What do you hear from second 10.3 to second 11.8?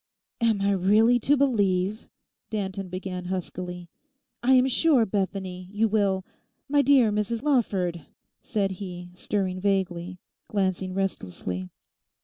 glancing restlessly.